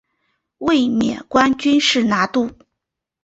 [0.57, 2.49] 卫冕冠军是拿度。